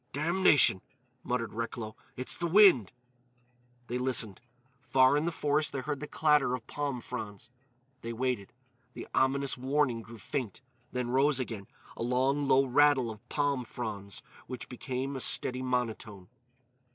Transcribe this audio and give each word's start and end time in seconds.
"Damnation," 0.13 0.81
muttered 1.23 1.53
Recklow, 1.53 1.95
"it's 2.17 2.35
the 2.35 2.47
wind!" 2.47 2.91
They 3.85 3.99
listened. 3.99 4.41
Far 4.81 5.15
in 5.15 5.25
the 5.25 5.31
forest 5.31 5.73
they 5.73 5.81
heard 5.81 5.99
the 5.99 6.07
clatter 6.07 6.55
of 6.55 6.65
palm 6.65 7.01
fronds. 7.01 7.51
They 8.01 8.11
waited. 8.11 8.51
The 8.93 9.07
ominous 9.13 9.59
warning 9.59 10.01
grew 10.01 10.17
faint, 10.17 10.61
then 10.91 11.11
rose 11.11 11.39
again,—a 11.39 12.01
long, 12.01 12.47
low 12.47 12.65
rattle 12.65 13.11
of 13.11 13.29
palm 13.29 13.63
fronds 13.63 14.23
which 14.47 14.69
became 14.69 15.15
a 15.15 15.19
steady 15.19 15.61
monotone. 15.61 16.29